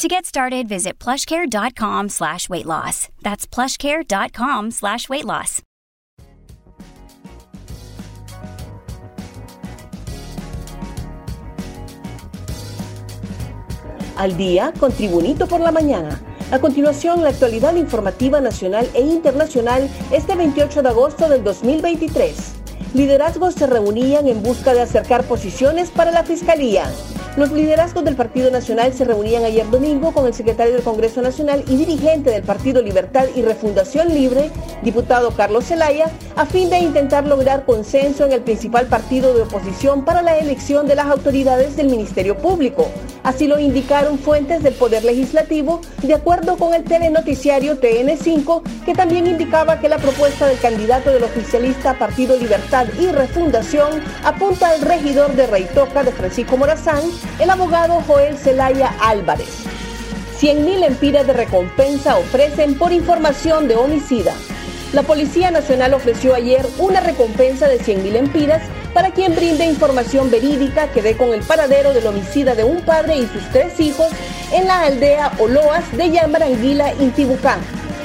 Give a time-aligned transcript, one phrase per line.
[0.00, 3.10] To get started, visit plushcare.com slash weight loss.
[3.20, 5.60] That's plushcare.com slash weight loss.
[14.16, 16.18] Al día con Tribunito por la mañana.
[16.50, 22.54] A continuación, la actualidad informativa nacional e internacional este 28 de agosto del 2023.
[22.94, 26.90] Liderazgos se reunían en busca de acercar posiciones para la Fiscalía.
[27.36, 31.62] Los liderazgos del Partido Nacional se reunían ayer domingo con el secretario del Congreso Nacional
[31.68, 34.50] y dirigente del Partido Libertad y Refundación Libre,
[34.82, 40.04] diputado Carlos Zelaya, a fin de intentar lograr consenso en el principal partido de oposición
[40.04, 42.90] para la elección de las autoridades del Ministerio Público.
[43.22, 49.28] Así lo indicaron fuentes del Poder Legislativo, de acuerdo con el telenoticiario TN5, que también
[49.28, 55.32] indicaba que la propuesta del candidato del oficialista Partido Libertad y Refundación apunta al regidor
[55.34, 57.02] de Reitoca de Francisco Morazán,
[57.38, 59.64] el abogado Joel Zelaya Álvarez.
[60.40, 64.34] 100.000 empiras de recompensa ofrecen por información de homicida.
[64.92, 68.62] La Policía Nacional ofreció ayer una recompensa de 100.000 empiras
[68.94, 73.16] para quien brinde información verídica que dé con el paradero del homicida de un padre
[73.18, 74.08] y sus tres hijos
[74.52, 77.60] en la aldea Oloas de Yamaranguila, Intibucán.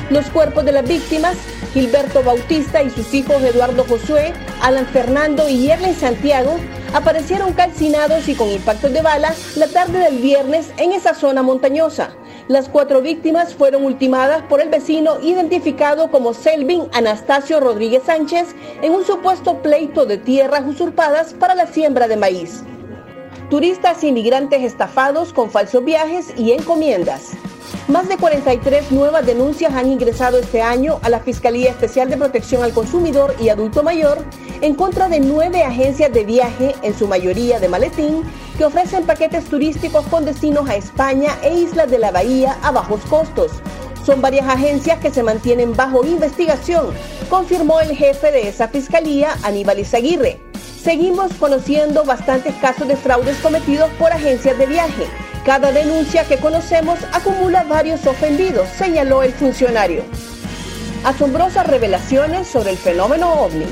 [0.10, 1.38] Los cuerpos de las víctimas,
[1.76, 4.32] Gilberto Bautista y sus hijos Eduardo Josué,
[4.62, 6.56] Alan Fernando y Yerlen Santiago,
[6.94, 12.16] aparecieron calcinados y con impactos de bala la tarde del viernes en esa zona montañosa.
[12.48, 18.94] Las cuatro víctimas fueron ultimadas por el vecino identificado como Selvin Anastasio Rodríguez Sánchez en
[18.94, 22.64] un supuesto pleito de tierras usurpadas para la siembra de maíz.
[23.50, 27.34] Turistas inmigrantes estafados con falsos viajes y encomiendas.
[27.88, 32.64] Más de 43 nuevas denuncias han ingresado este año a la Fiscalía Especial de Protección
[32.64, 34.24] al Consumidor y Adulto Mayor
[34.62, 38.24] en contra de nueve agencias de viaje, en su mayoría de maletín,
[38.58, 43.02] que ofrecen paquetes turísticos con destinos a España e islas de la Bahía a bajos
[43.02, 43.52] costos.
[44.06, 46.88] Son varias agencias que se mantienen bajo investigación,
[47.30, 50.40] confirmó el jefe de esa fiscalía, Aníbal Izaguirre.
[50.82, 56.98] Seguimos conociendo bastantes casos de fraudes cometidos por agencias de viaje cada denuncia que conocemos
[57.14, 60.04] acumula varios ofendidos, señaló el funcionario.
[61.04, 63.68] Asombrosas revelaciones sobre el fenómeno ovni.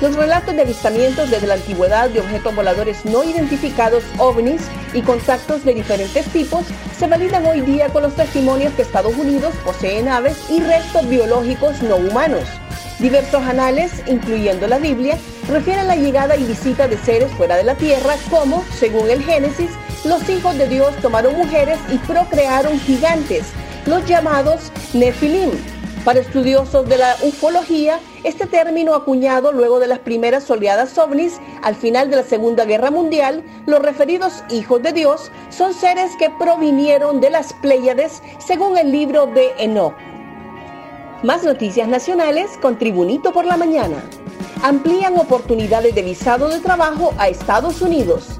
[0.00, 4.62] Los relatos de avistamientos desde la antigüedad de objetos voladores no identificados ovnis
[4.94, 6.64] y contactos de diferentes tipos
[6.96, 11.82] se validan hoy día con los testimonios que Estados Unidos posee naves y restos biológicos
[11.82, 12.44] no humanos.
[13.00, 15.18] Diversos anales, incluyendo la Biblia,
[15.48, 19.70] refieren la llegada y visita de seres fuera de la Tierra como, según el Génesis,
[20.04, 23.46] los hijos de Dios tomaron mujeres y procrearon gigantes,
[23.86, 25.50] los llamados Nefilim.
[26.04, 31.74] Para estudiosos de la ufología, este término acuñado luego de las primeras oleadas ovnis al
[31.74, 37.20] final de la Segunda Guerra Mundial, los referidos hijos de Dios son seres que provinieron
[37.20, 39.94] de las Pléyades según el libro de Enoch.
[41.22, 44.02] Más noticias nacionales con Tribunito por la Mañana.
[44.62, 48.39] Amplían oportunidades de visado de trabajo a Estados Unidos.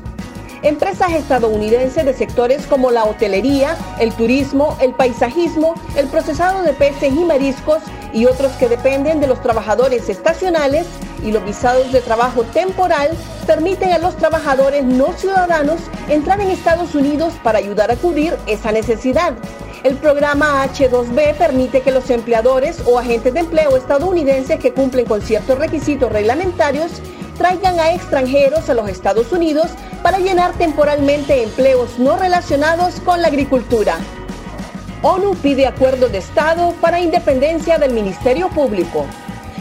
[0.63, 7.15] Empresas estadounidenses de sectores como la hotelería, el turismo, el paisajismo, el procesado de peces
[7.15, 7.79] y mariscos
[8.13, 10.87] y otros que dependen de los trabajadores estacionales
[11.25, 13.11] y los visados de trabajo temporal
[13.47, 18.71] permiten a los trabajadores no ciudadanos entrar en Estados Unidos para ayudar a cubrir esa
[18.71, 19.33] necesidad.
[19.83, 25.23] El programa H2B permite que los empleadores o agentes de empleo estadounidenses que cumplen con
[25.23, 27.01] ciertos requisitos reglamentarios
[27.41, 29.69] traigan a extranjeros a los Estados Unidos
[30.03, 33.97] para llenar temporalmente empleos no relacionados con la agricultura.
[35.01, 39.07] ONU pide acuerdo de Estado para independencia del Ministerio Público.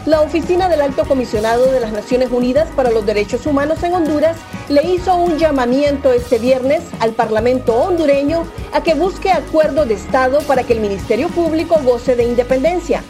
[0.04, 4.36] La Oficina del Alto Comisionado de las Naciones Unidas para los Derechos Humanos en Honduras
[4.68, 8.44] le hizo un llamamiento este viernes al Parlamento hondureño
[8.74, 13.02] a que busque acuerdo de Estado para que el Ministerio Público goce de independencia.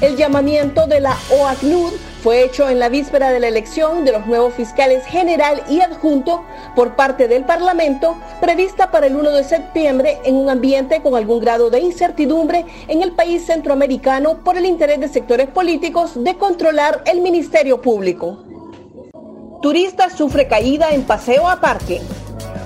[0.00, 1.92] El llamamiento de la OACNUD
[2.22, 6.44] fue hecho en la víspera de la elección de los nuevos fiscales general y adjunto
[6.76, 11.40] por parte del Parlamento, prevista para el 1 de septiembre en un ambiente con algún
[11.40, 17.02] grado de incertidumbre en el país centroamericano por el interés de sectores políticos de controlar
[17.04, 18.44] el Ministerio Público.
[19.60, 22.00] Turista sufre caída en paseo a parque.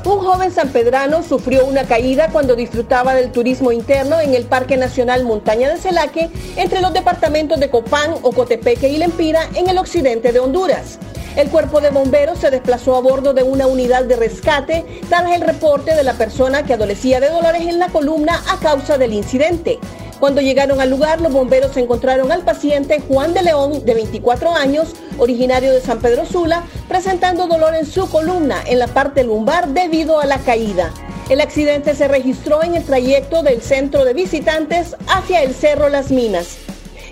[0.05, 5.25] Un joven sanpedrano sufrió una caída cuando disfrutaba del turismo interno en el Parque Nacional
[5.25, 10.41] Montaña de Celaque, entre los departamentos de Copán, Ocotepeque y Lempira, en el occidente de
[10.41, 10.99] Honduras.
[11.37, 15.41] El cuerpo de bomberos se desplazó a bordo de una unidad de rescate tras el
[15.41, 19.79] reporte de la persona que adolecía de dolores en la columna a causa del incidente.
[20.23, 24.95] Cuando llegaron al lugar, los bomberos encontraron al paciente Juan de León, de 24 años,
[25.19, 30.21] originario de San Pedro Sula, presentando dolor en su columna, en la parte lumbar, debido
[30.21, 30.95] a la caída.
[31.29, 36.13] El accidente se registró en el trayecto del centro de visitantes hacia el Cerro Las
[36.13, 36.59] Minas.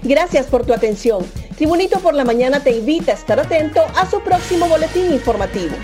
[0.04, 1.26] Gracias por tu atención.
[1.56, 5.74] Tribunito por la Mañana te invita a estar atento a su próximo boletín informativo.